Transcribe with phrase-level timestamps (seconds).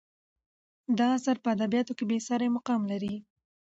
[0.97, 3.15] دا اثر په ادبیاتو کې بې سارې مقام لري.